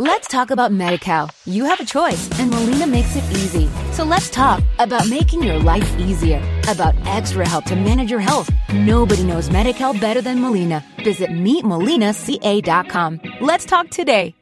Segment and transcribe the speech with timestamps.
[0.00, 1.28] Let's talk about MediCal.
[1.44, 3.68] You have a choice, and Molina makes it easy.
[3.90, 8.48] So let's talk about making your life easier, about extra help to manage your health.
[8.72, 10.84] Nobody knows MediCal better than Molina.
[11.02, 13.20] Visit meetmolinaca.com.
[13.40, 14.36] Let's talk today.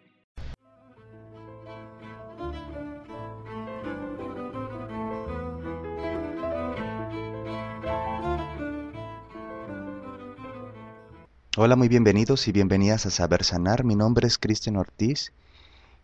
[11.57, 13.85] Hola, muy bienvenidos y bienvenidas a Saber Sanar.
[13.85, 15.33] Mi nombre es Cristian Ortiz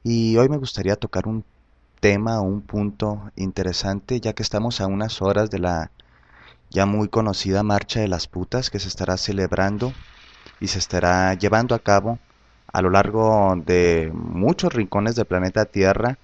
[0.05, 1.45] y hoy me gustaría tocar un
[2.01, 5.91] tema un punto interesante ya que estamos a unas horas de la
[6.71, 9.93] ya muy conocida Marcha de las Putas que se estará celebrando
[10.59, 12.19] y se estará llevando a cabo
[12.73, 16.19] a lo largo de muchos rincones del planeta Tierra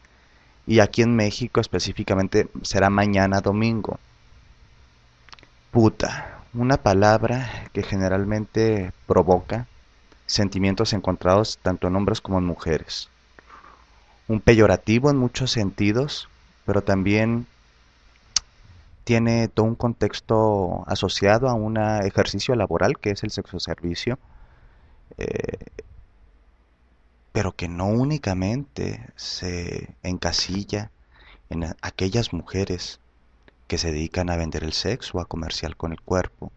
[0.67, 3.99] y aquí en México específicamente será mañana domingo.
[5.71, 9.67] Puta una palabra que generalmente provoca
[10.27, 13.09] sentimientos encontrados tanto en hombres como en mujeres.
[14.29, 16.29] Un peyorativo en muchos sentidos,
[16.67, 17.47] pero también
[19.05, 24.19] tiene todo un contexto asociado a un ejercicio laboral que es el sexo servicio,
[25.17, 25.57] eh,
[27.33, 30.91] pero que no únicamente se encasilla
[31.49, 33.01] en aquellas mujeres
[33.67, 36.53] que se dedican a vender el sexo, a comercial con el cuerpo.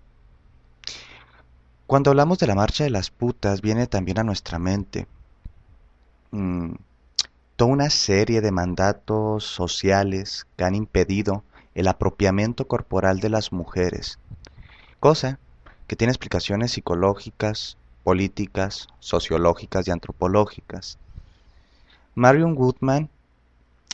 [1.88, 5.08] Cuando hablamos de la marcha de las putas, viene también a nuestra mente
[6.32, 6.74] mm,
[7.66, 11.44] una serie de mandatos sociales que han impedido
[11.76, 14.20] el apropiamiento corporal de las mujeres,
[15.00, 15.40] cosa
[15.88, 20.98] que tiene explicaciones psicológicas, políticas, sociológicas y antropológicas.
[22.16, 23.10] Marion Woodman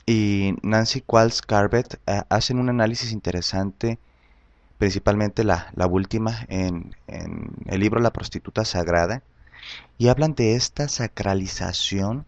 [0.05, 3.99] y Nancy Qualls Carbet eh, hacen un análisis interesante,
[4.77, 9.21] principalmente la, última, en, en, el libro La prostituta sagrada,
[9.97, 12.25] y hablan de esta sacralización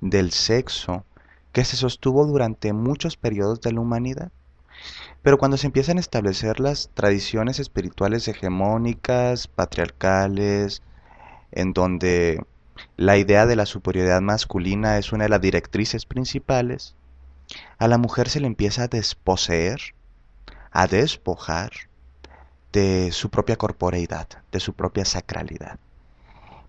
[0.00, 1.04] del sexo
[1.52, 4.30] que se sostuvo durante muchos periodos de la humanidad.
[5.22, 10.82] Pero cuando se empiezan a establecer las tradiciones espirituales hegemónicas, patriarcales,
[11.52, 12.42] en donde
[12.96, 16.94] la idea de la superioridad masculina es una de las directrices principales,
[17.78, 19.80] a la mujer se le empieza a desposeer,
[20.70, 21.72] a despojar
[22.72, 25.78] de su propia corporeidad, de su propia sacralidad.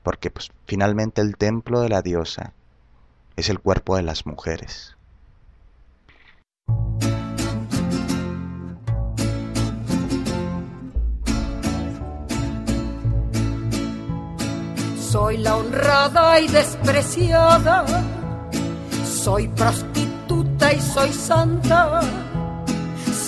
[0.04, 2.54] Porque pues, finalmente el templo de la diosa
[3.36, 4.96] es el cuerpo de las mujeres.
[15.12, 17.86] Soy la honrada y despreciada,
[19.06, 22.00] soy prostituta y soy santa.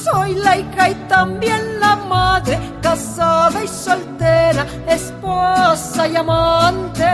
[0.04, 7.06] Soy laica y también la madre, casada y soltera, esposa y amante,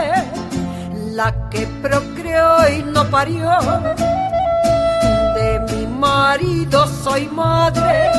[1.20, 3.50] la que procreó y no parió.
[5.36, 8.10] De mi marido soy madre,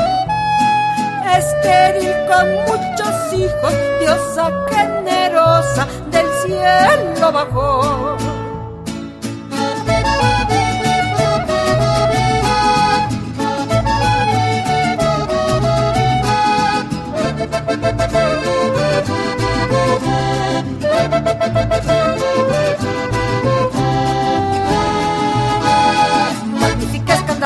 [1.40, 8.31] estéril con muchos hijos, diosa generosa del cielo bajó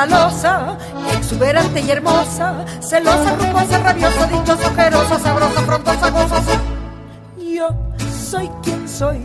[0.06, 0.78] escandalosa,
[1.16, 6.60] exuberante y hermosa, celosa, rumbosa, rabiosa, dichosa, ojerosa, sabrosa, frondosa, gozosa.
[7.38, 7.68] Yo
[8.30, 9.24] soy quien soy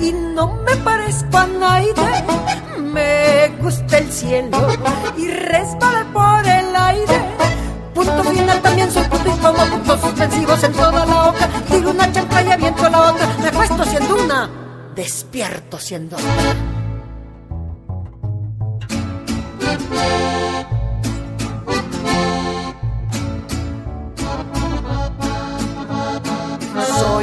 [0.00, 1.94] y no me parezco a nadie.
[2.78, 4.68] Me gusta el cielo
[5.16, 7.36] y resbalar por el aire
[7.94, 11.48] Punto final también soy punto y como puntos suspensivos en toda la hoja.
[11.70, 13.26] Tiro una chancla y aviento la otra.
[13.40, 14.50] Me acuesto siendo una,
[14.94, 16.85] despierto siendo otra.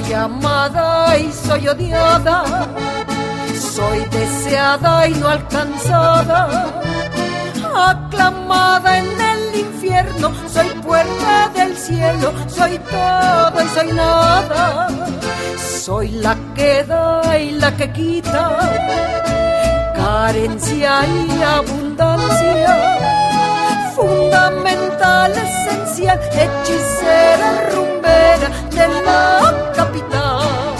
[0.04, 2.44] Soy amada y soy odiada.
[3.58, 6.82] Soy deseada y no alcanzada.
[7.74, 14.90] Aclamada en el infierno, soy puerta del cielo, soy todo y soy nada.
[15.58, 18.58] Soy la que da y la que quita,
[19.96, 22.76] carencia y abundancia,
[23.96, 30.74] fundamental, esencial, hechicera, de la capital.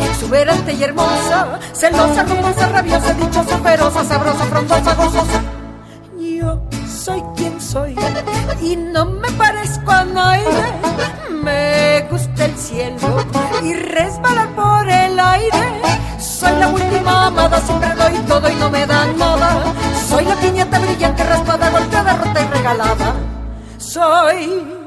[0.00, 5.61] exuberante y hermosa, celosa, rumbosa, rabiosa, dichosa, feroza, sabrosa, frondosa, gozosa.
[7.72, 7.96] Soy
[8.60, 10.44] y no me parezco a nadie.
[11.42, 13.24] Me gusta el cielo
[13.62, 15.80] y resbalar por el aire.
[16.20, 19.62] Soy la última amada, siempre doy todo y no me dan nada.
[20.06, 23.14] Soy la piñata brillante, raspada, golpeada, rota y regalada.
[23.78, 24.81] Soy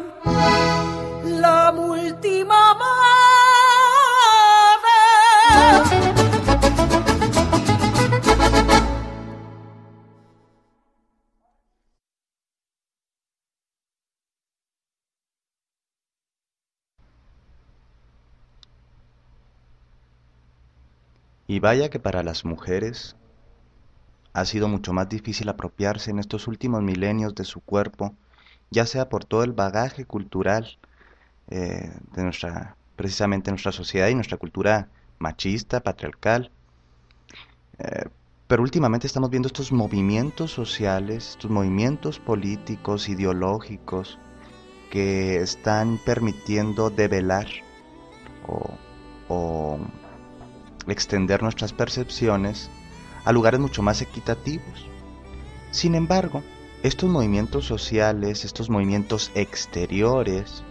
[21.56, 23.16] Y vaya que para las mujeres
[24.34, 28.14] ha sido mucho más difícil apropiarse en estos últimos milenios de su cuerpo,
[28.72, 30.78] ya sea por todo el bagaje cultural
[31.50, 36.52] eh, de nuestra, precisamente nuestra sociedad y nuestra cultura machista, patriarcal.
[37.80, 38.10] Eh,
[38.50, 44.20] pero últimamente estamos viendo estos movimientos sociales, estos movimientos políticos, ideológicos,
[44.92, 47.48] que están permitiendo develar
[49.30, 49.80] o
[50.88, 52.70] extender nuestras percepciones
[53.24, 54.88] a lugares mucho más equitativos.
[55.72, 56.44] Sin embargo,
[56.84, 60.64] estos movimientos sociales, estos movimientos exteriores,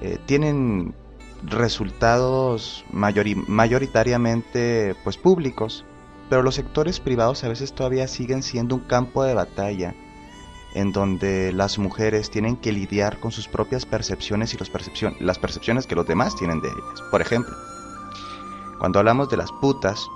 [0.00, 0.94] eh, tienen
[1.42, 5.84] resultados mayoritariamente pues públicos,
[6.30, 9.94] pero los sectores privados a veces todavía siguen siendo un campo de batalla
[10.74, 14.58] en donde las mujeres tienen que lidiar con sus propias percepciones y
[15.20, 17.00] las percepciones que los demás tienen de ellas.
[17.10, 17.54] Por ejemplo,
[18.84, 20.10] cuando hablamos de las putas,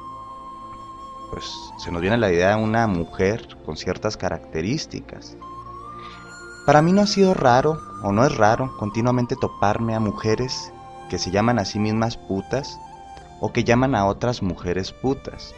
[1.30, 5.38] pues se nos viene la idea de una mujer con ciertas características.
[6.66, 10.70] Para mí no ha sido raro, o no es raro, continuamente toparme a mujeres
[11.08, 12.78] que se llaman a sí mismas putas
[13.40, 15.54] o que llaman a otras mujeres putas.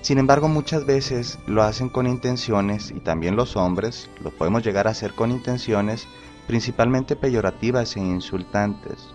[0.00, 4.88] Sin embargo, muchas veces lo hacen con intenciones, y también los hombres lo podemos llegar
[4.88, 6.08] a hacer con intenciones
[6.48, 9.14] principalmente peyorativas e insultantes.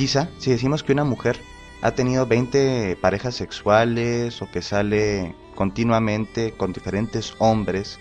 [0.00, 1.38] Quizá si decimos que una mujer
[1.82, 7.98] ha tenido 20 parejas sexuales o que sale continuamente con diferentes hombres,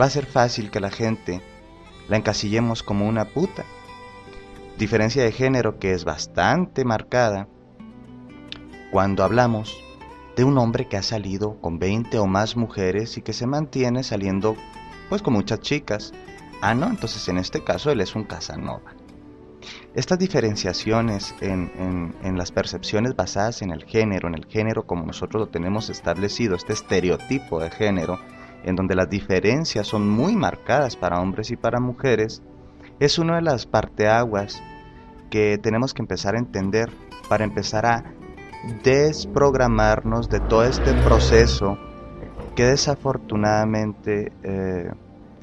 [0.00, 1.42] va a ser fácil que la gente
[2.08, 3.64] la encasillemos como una puta.
[4.78, 7.48] Diferencia de género que es bastante marcada
[8.92, 9.76] cuando hablamos
[10.36, 14.04] de un hombre que ha salido con 20 o más mujeres y que se mantiene
[14.04, 14.54] saliendo
[15.08, 16.12] pues con muchas chicas.
[16.60, 19.01] Ah, no, entonces en este caso él es un Casanova.
[19.94, 25.48] Estas diferenciaciones en, las percepciones basadas en el género, en el género como nosotros lo
[25.48, 28.18] tenemos establecido, este estereotipo de género,
[28.64, 32.42] en donde las diferencias son muy marcadas para hombres y para mujeres,
[33.00, 34.62] es una de las parteaguas
[35.30, 36.90] que tenemos que empezar a entender
[37.28, 38.04] para empezar a
[38.84, 41.78] desprogramarnos de todo este proceso
[42.54, 44.90] que desafortunadamente eh,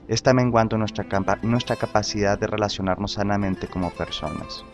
[0.10, 1.06] está menguando nuestra,
[1.76, 4.66] capacidad de relacionarnos sanamente como personas.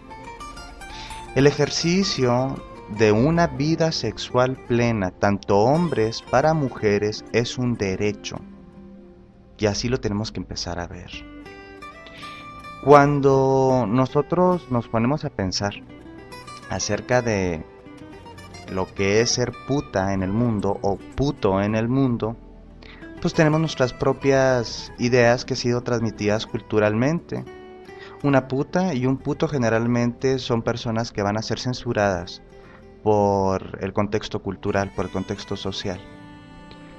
[1.36, 2.56] El ejercicio
[2.98, 8.38] de una vida sexual plena, tanto hombres para mujeres, es un derecho.
[9.58, 11.12] Y así lo tenemos que empezar a ver.
[12.84, 15.74] Cuando nosotros nos ponemos a pensar
[16.70, 17.66] acerca de
[18.72, 22.38] lo que es ser puta en el mundo o puto en el mundo,
[23.26, 27.44] pues tenemos nuestras propias ideas que han sido transmitidas culturalmente.
[28.22, 32.44] Una puta y un puto generalmente son personas que van a ser censuradas
[33.02, 36.00] por el contexto cultural, por el contexto social.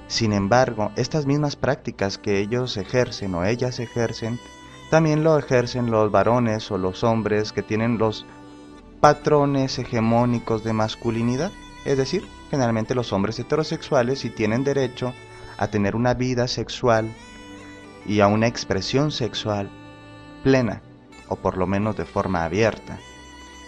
[0.09, 4.41] Sin embargo, estas mismas prácticas que ellos ejercen o ellas ejercen,
[4.91, 8.27] también lo ejercen los varones o los hombres que tienen los
[8.99, 11.53] patrones hegemónicos de masculinidad,
[11.85, 15.15] es decir, generalmente los hombres heterosexuales y tienen derecho
[15.59, 17.13] a tener una vida sexual
[18.07, 19.71] y a una expresión sexual
[20.43, 20.83] plena,
[21.29, 22.99] o por lo menos de forma abierta,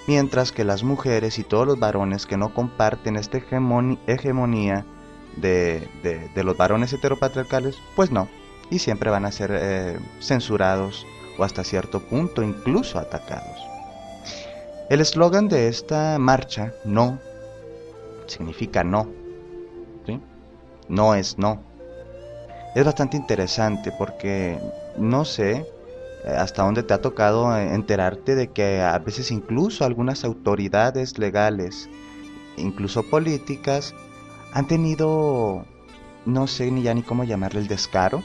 [0.06, 4.84] mientras que las mujeres y todos los varones que no comparten esta hegemonía
[5.36, 5.88] de,
[6.36, 8.28] los varones heteropatriarcales, pues no,
[8.70, 13.58] y siempre van a ser eh, censurados o hasta cierto punto incluso atacados.
[14.88, 17.18] El eslogan de esta marcha, no,
[18.26, 19.18] significa no.
[20.88, 21.67] No es no
[22.74, 24.58] es bastante interesante porque
[24.96, 25.66] no sé
[26.24, 31.88] eh, hasta dónde te ha tocado enterarte de que a veces incluso algunas autoridades legales,
[32.56, 33.94] incluso políticas,
[34.52, 35.64] han tenido,
[36.26, 38.22] no sé ni ya ni cómo llamarle el descaro,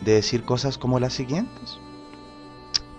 [0.00, 1.78] de decir cosas como las siguientes.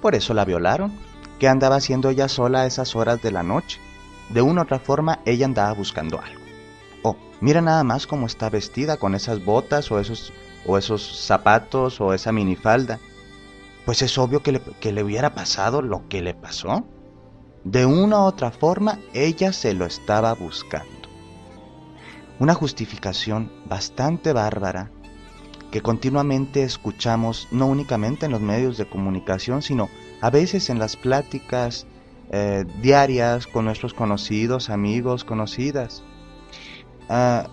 [0.01, 0.91] Por eso la violaron.
[1.39, 3.79] ¿Qué andaba haciendo ella sola a esas horas de la noche?
[4.29, 6.41] de una u otra forma ella andaba buscando algo.
[7.03, 10.33] O mira nada más cómo está vestida con esas botas o esos,
[10.67, 12.99] o esos zapatos o esa minifalda.
[13.85, 16.85] Pues es obvio que le, que le hubiera pasado lo que le pasó.
[17.63, 20.91] De una u otra forma ella se lo estaba buscando.
[22.39, 24.91] Una justificación bastante bárbara
[25.71, 29.89] que continuamente escuchamos no únicamente en los medios de comunicación, sino
[30.21, 31.87] a veces en las pláticas
[32.31, 36.03] eh, diarias con nuestros conocidos, amigos, conocidas.
[37.09, 37.47] Ah,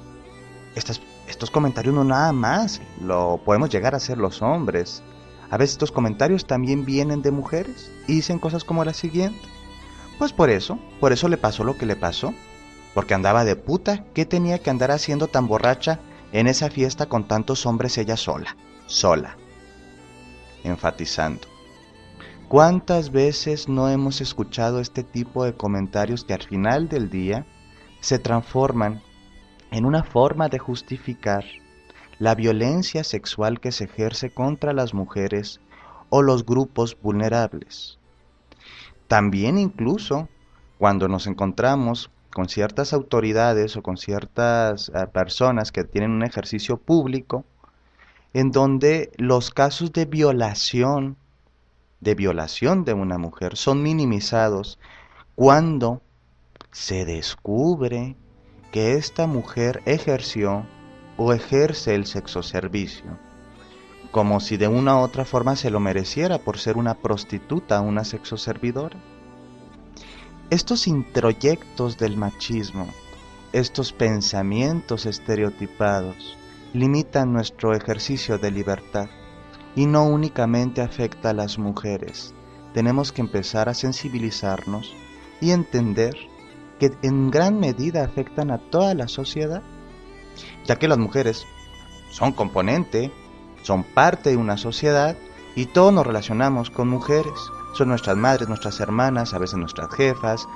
[1.29, 5.03] estos comentarios no nada más lo podemos llegar a hacer los hombres.
[5.51, 9.41] A veces estos comentarios también vienen de mujeres y dicen cosas como la siguiente.
[10.19, 12.35] Pues por eso, por eso le pasó lo que le pasó.
[12.95, 15.99] Porque andaba de puta, ¿qué tenía que andar haciendo tan borracha
[16.33, 18.57] en esa fiesta con tantos hombres ella sola?
[18.87, 19.37] Sola.
[20.63, 21.49] Enfatizando.
[22.49, 27.47] ¿Cuántas veces no hemos escuchado este tipo de comentarios que al final del día
[28.01, 29.03] se transforman
[29.75, 31.45] en una forma de justificar
[32.21, 35.61] la violencia sexual que se ejerce contra las mujeres
[36.11, 37.99] o los grupos vulnerables?
[39.09, 40.29] También incluso
[40.79, 46.77] cuando nos encontramos con ciertas autoridades o con ciertas eh, personas que tienen un ejercicio
[46.77, 47.45] público,
[48.33, 51.17] en donde los casos de violación
[51.99, 54.79] de violación de una mujer son minimizados
[55.35, 56.01] cuando
[56.71, 58.17] se descubre
[58.75, 60.67] que esta mujer ejerció
[61.17, 63.17] o ejerce el sexo servicio,
[64.11, 68.03] como si de una u otra forma se lo mereciera por ser una prostituta, una
[68.03, 68.99] sexo servidora.
[70.51, 72.89] Estos introyectos del machismo,
[73.53, 76.37] estos pensamientos estereotipados,
[76.73, 79.09] limitan nuestro ejercicio de libertad
[79.77, 82.35] y no únicamente afecta a las mujeres.
[82.73, 84.93] Tenemos que empezar a sensibilizarnos
[85.41, 86.34] y entender
[86.79, 89.63] que en gran medida afectan a toda la sociedad,
[90.65, 91.47] ya que las mujeres
[92.11, 93.13] son componente,
[93.63, 95.17] son parte de una sociedad
[95.57, 97.33] y todos nos relacionamos con mujeres.
[97.75, 100.47] Son nuestras madres, nuestras hermanas, a veces nuestras jefas,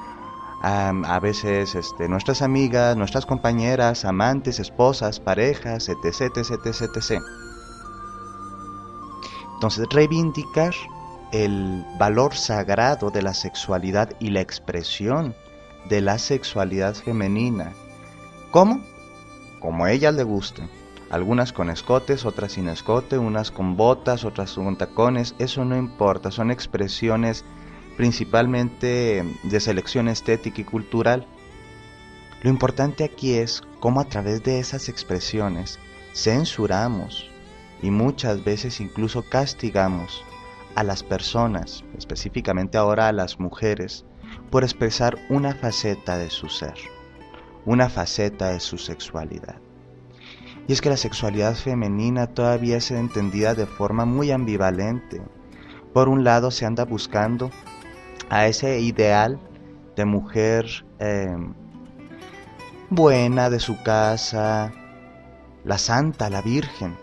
[0.62, 7.22] a veces este, nuestras amigas, nuestras compañeras, amantes, esposas, parejas, etc, etc, etc, etc.
[9.54, 10.74] Entonces, reivindicar
[11.32, 15.34] el valor sagrado de la sexualidad y la expresión
[15.88, 17.72] de la sexualidad femenina.
[18.50, 18.82] ¿Cómo?
[19.60, 20.68] Como a ella le guste.
[21.10, 26.30] Algunas con escotes, otras sin escote, unas con botas, otras con tacones, eso no importa,
[26.30, 27.44] son expresiones
[27.96, 31.26] principalmente de selección estética y cultural.
[32.42, 35.78] Lo importante aquí es cómo a través de esas expresiones
[36.14, 37.30] censuramos,
[37.82, 40.24] y muchas veces incluso castigamos
[40.74, 44.04] a las personas, específicamente ahora a las mujeres,
[44.50, 46.74] por expresar una faceta de su ser,
[47.64, 49.56] una faceta de su sexualidad.
[50.66, 55.22] Y es que la sexualidad femenina todavía es entendida de forma muy ambivalente.
[55.94, 57.50] Por un lado se anda buscando
[58.28, 59.40] a ese ideal
[59.96, 60.66] de mujer
[60.98, 61.54] em,
[62.90, 64.72] buena de su casa,
[65.64, 66.96] la santa, la virgen,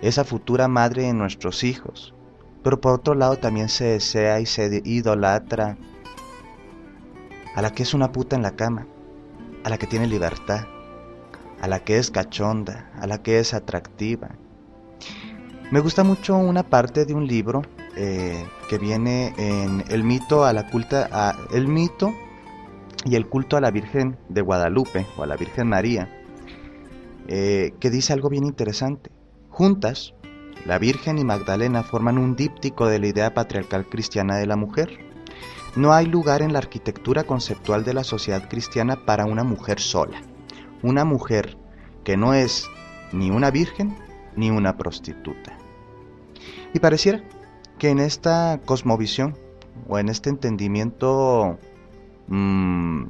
[0.00, 2.14] esa futura madre de nuestros hijos.
[2.62, 5.76] Pero por otro lado también se desea y se idolatra
[7.54, 8.86] a la que es una puta en la cama,
[9.64, 10.66] a la que tiene libertad,
[11.60, 14.30] a la que es cachonda, a la que es atractiva.
[15.70, 17.62] Me gusta mucho una parte de un libro
[17.96, 22.14] eh, que viene en el mito a la culta, a, el mito
[23.04, 26.08] y el culto a la Virgen de Guadalupe o a la Virgen María,
[27.26, 29.10] eh, que dice algo bien interesante.
[29.50, 30.14] Juntas,
[30.64, 35.07] la Virgen y Magdalena forman un díptico de la idea patriarcal cristiana de la mujer.
[35.76, 40.20] No hay lugar en la arquitectura conceptual de la sociedad cristiana para una mujer sola,
[40.82, 41.56] una mujer
[42.04, 42.68] que no es
[43.12, 43.96] ni una virgen
[44.36, 45.58] ni una prostituta.
[46.74, 47.22] Y pareciera
[47.78, 49.36] que en esta cosmovisión
[49.88, 51.58] o en este entendimiento
[52.26, 53.04] mmm,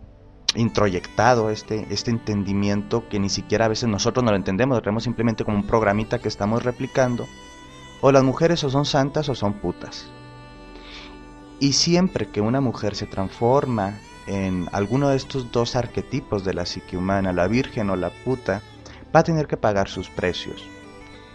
[0.54, 5.04] introyectado este, este entendimiento que ni siquiera a veces nosotros no lo entendemos, lo tenemos
[5.04, 7.26] simplemente como un programita que estamos replicando.
[8.00, 10.10] O las mujeres o son santas o son putas.
[11.60, 16.66] Y siempre que una mujer se transforma en alguno de estos dos arquetipos de la
[16.66, 18.62] psique humana, la virgen o la puta,
[19.14, 20.62] va a tener que pagar sus precios.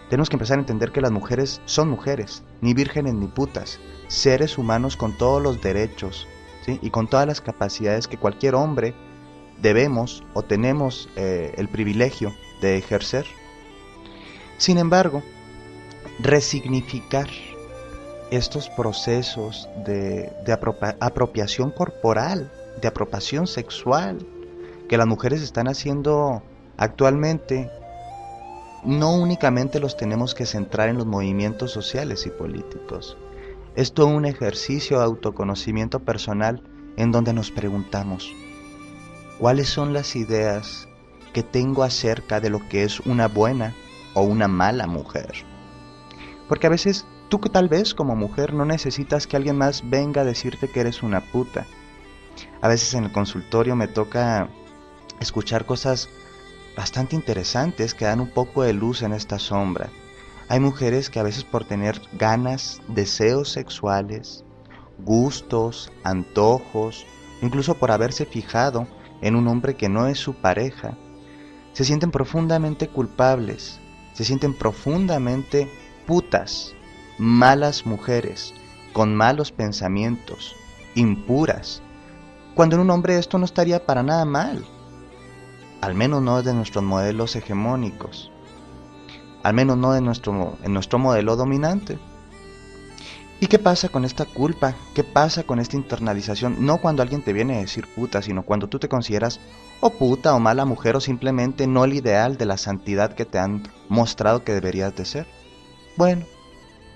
[0.09, 4.57] Tenemos que empezar a entender que las mujeres son mujeres, ni vírgenes ni putas, seres
[4.57, 6.27] humanos con todos los derechos,
[6.67, 8.93] y con todas las capacidades que cualquier hombre
[9.61, 13.25] debemos o tenemos eh, el privilegio de ejercer.
[14.57, 15.23] Sin embargo,
[16.19, 17.27] resignificar
[18.37, 20.31] estos procesos de,
[20.99, 24.25] apropiación corporal de apropiación sexual
[24.89, 26.41] que las mujeres están haciendo
[26.77, 27.69] actualmente,
[28.83, 33.17] no únicamente los tenemos que centrar en los movimientos sociales y políticos.
[33.75, 36.61] Es un ejercicio de autoconocimiento personal
[36.97, 38.31] en donde nos preguntamos,
[39.39, 40.87] ¿cuáles son las ideas
[41.33, 43.73] que tengo acerca de lo que es una buena
[44.15, 45.31] o una mala mujer?
[46.47, 50.21] Porque a veces tú que tal vez como mujer no necesitas que alguien más venga
[50.21, 51.65] a decirte que eres una puta.
[52.61, 54.49] A veces en el consultorio me toca
[55.19, 56.09] escuchar cosas
[56.77, 59.89] bastante interesantes que dan un poco de luz en esta sombra.
[60.47, 64.45] Hay mujeres que a veces por tener ganas, deseos sexuales,
[64.99, 67.07] gustos, antojos,
[67.41, 68.87] incluso por haberse fijado
[69.21, 70.99] en un hombre que no es su pareja,
[71.71, 73.79] se sienten profundamente culpables,
[74.13, 75.67] se sienten profundamente
[76.05, 76.75] putas,
[77.17, 78.53] malas mujeres,
[78.93, 80.55] con malos pensamientos,
[80.95, 81.81] impuras,
[82.55, 84.63] cuando en un hombre esto no estaría para nada mal
[85.83, 88.31] al menos no de nuestros modelos hegemónicos,
[89.43, 91.97] al menos no de nuestro, en nuestro modelo dominante.
[93.41, 94.75] ¿Y qué pasa con esta culpa?
[94.95, 96.65] ¿Qué pasa con esta internalización?
[96.65, 99.41] No cuando alguien te viene a decir puta, sino cuando tú te consideras
[99.81, 103.39] o puta o mala mujer o simplemente no el ideal de la santidad que te
[103.39, 105.27] han mostrado que deberías de ser.
[105.97, 106.25] Bueno,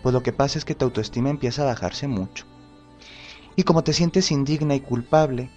[0.03, 2.45] pues lo que pasa es que tu autoestima empieza a bajarse mucho.
[3.55, 5.49] Y como te sientes indigna y culpable,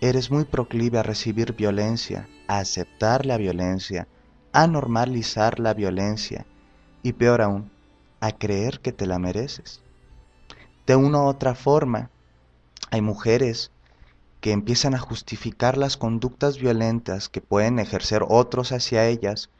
[0.00, 4.08] eres muy proclive a recibir violencia, a aceptar la violencia,
[4.52, 6.46] a normalizar la violencia
[7.02, 7.70] y peor aún,
[8.20, 9.80] a creer que te la mereces.
[10.86, 12.10] De una u otra forma,
[12.90, 13.70] hay mujeres
[14.40, 19.50] que empiezan a justificar las conductas violentas que pueden ejercer otros hacia ellas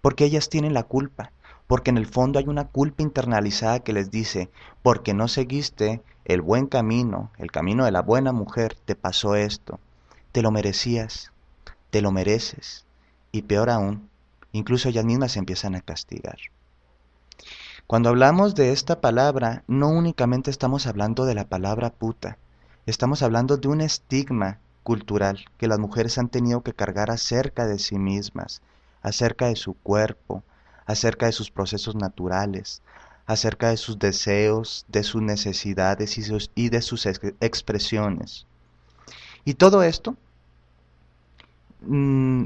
[0.00, 1.32] porque ellas tienen la culpa,
[1.72, 4.50] porque en el fondo hay una culpa internalizada que les dice,
[4.82, 9.80] porque no seguiste el buen camino, el camino de la buena mujer, te pasó esto.
[10.32, 11.32] Te lo merecías,
[11.88, 12.84] te lo mereces.
[13.30, 14.10] Y peor aún,
[14.52, 16.36] incluso ellas mismas se empiezan a castigar.
[17.86, 22.36] Cuando hablamos de esta palabra, no únicamente estamos hablando de la palabra puta,
[22.84, 27.78] estamos hablando de un estigma cultural que las mujeres han tenido que cargar acerca de
[27.78, 28.60] sí mismas,
[29.00, 30.42] acerca de su cuerpo,
[30.92, 32.82] acerca de sus procesos naturales,
[33.26, 36.16] acerca de sus deseos, de sus necesidades
[36.54, 38.46] y, de sus expresiones.
[39.44, 40.16] Y todo esto
[41.80, 42.44] mm,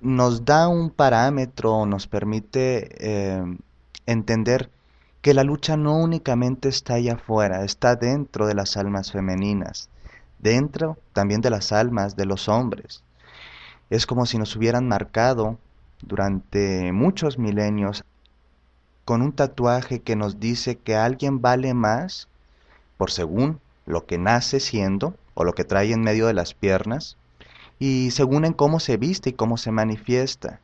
[0.00, 3.42] nos da un parámetro, nos permite eh,
[4.06, 4.70] entender
[5.22, 9.88] que la lucha no únicamente está allá afuera, está dentro de las almas femeninas,
[10.38, 13.02] dentro también de las almas de los hombres.
[13.88, 15.58] Es como si nos hubieran marcado
[16.02, 18.04] durante muchos milenios
[19.04, 22.28] con un tatuaje que nos dice que alguien vale más
[22.96, 27.16] por según lo que nace siendo o lo que trae en medio de las piernas
[27.78, 30.60] y según en cómo se viste y cómo se manifiesta.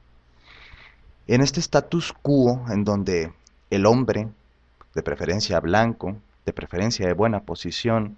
[1.26, 3.32] En este status quo en donde
[3.70, 4.28] el hombre,
[4.94, 6.16] de preferencia blanco,
[6.46, 8.16] de preferencia de buena posición,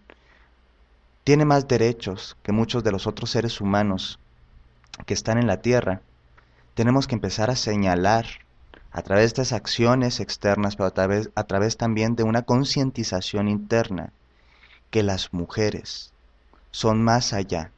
[1.25, 4.19] tiene más derechos que muchos de los otros seres humanos
[5.07, 6.01] que están en la tierra,
[6.75, 8.27] tenemos que empezar a señalar
[8.91, 10.93] a través de acciones externas, pero
[11.35, 14.13] a través también de una concientización interna,
[14.91, 16.13] que las mujeres
[16.71, 17.71] son más allá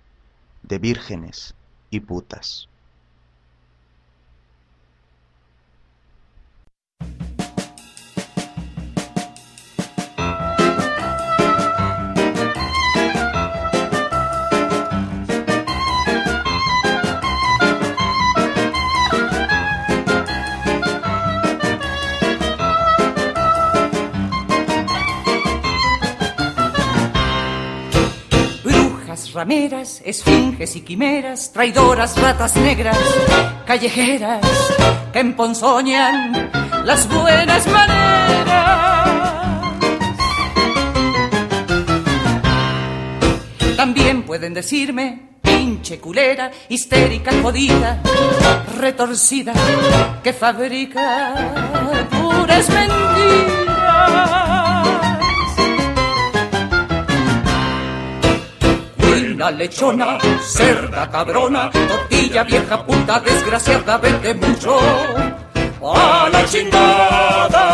[0.62, 1.54] de vírgenes
[1.90, 2.68] y putas.
[29.35, 32.97] Rameras, esfinges y quimeras, traidoras ratas negras,
[33.66, 34.40] callejeras
[35.12, 36.51] que emponzoñan
[36.85, 38.94] las buenas maneras.
[43.77, 48.01] También pueden decirme pinche culera, histérica, jodida,
[48.79, 49.53] retorcida,
[50.23, 51.35] que fabrica
[52.11, 54.43] puras mentiras.
[59.50, 64.78] Lechona, cerda cabrona, tortilla vieja puta desgraciada, vete mucho
[65.83, 67.66] a la chingada.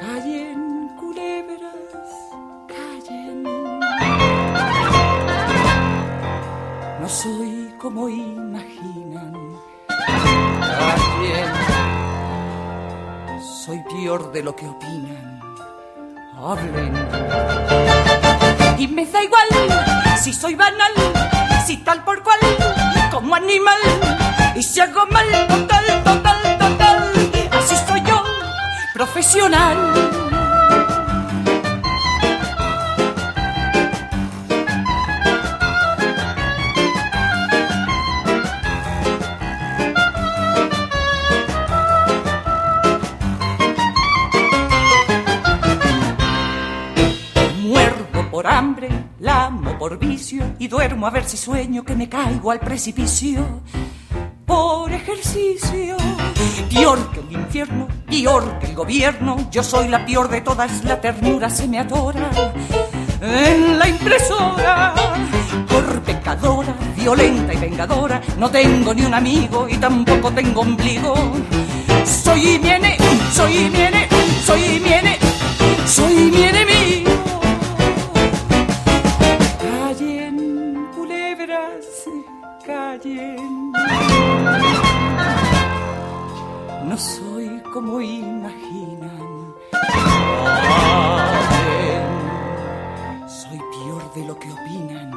[0.00, 2.12] Callen culebras,
[2.68, 3.42] callen.
[7.00, 9.34] No soy como imaginan.
[10.60, 11.52] Callen.
[13.64, 15.43] Soy peor de lo que opinan.
[18.76, 19.48] Y me da igual
[20.20, 20.92] si soy banal,
[21.64, 22.38] si tal por cual,
[23.10, 23.78] como animal,
[24.54, 27.12] y si hago mal, total, total, total,
[27.50, 28.22] así soy yo,
[28.92, 30.33] profesional.
[49.84, 53.60] Por vicio y duermo a ver si sueño que me caigo al precipicio.
[54.46, 55.98] Por ejercicio,
[56.72, 60.98] peor que el infierno, peor que el gobierno, yo soy la peor de todas, la
[61.02, 62.30] ternura se me atora.
[63.20, 64.94] En la impresora,
[65.68, 71.14] por pecadora, violenta y vengadora, no tengo ni un amigo y tampoco tengo ombligo.
[72.06, 72.96] Soy mi ene,
[73.34, 74.08] soy mi ene,
[74.46, 75.18] soy mi ene,
[75.84, 77.13] soy mi enemigo.
[87.74, 89.52] Como imaginan.
[93.26, 95.10] Soy peor de lo que opinan.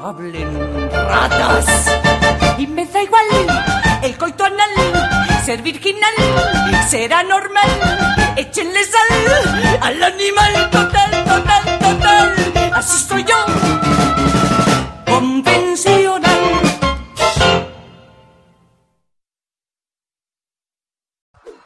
[0.00, 1.66] Hablen ratas.
[2.56, 3.24] Y me da igual
[4.00, 4.70] el coito anal,
[5.44, 6.14] ser virginal,
[6.88, 7.70] será normal.
[8.36, 12.72] Échenle sal al animal total, total, total.
[12.74, 13.44] Así soy yo,
[15.04, 16.21] convencional.